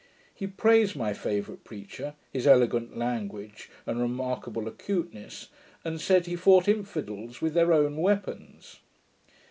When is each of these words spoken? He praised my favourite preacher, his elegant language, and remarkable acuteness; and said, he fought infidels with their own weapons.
He 0.33 0.47
praised 0.47 0.95
my 0.95 1.13
favourite 1.13 1.63
preacher, 1.63 2.15
his 2.33 2.47
elegant 2.47 2.97
language, 2.97 3.69
and 3.85 4.01
remarkable 4.01 4.67
acuteness; 4.67 5.49
and 5.85 6.01
said, 6.01 6.25
he 6.25 6.35
fought 6.35 6.67
infidels 6.67 7.39
with 7.39 7.53
their 7.53 7.71
own 7.71 7.97
weapons. 7.97 8.79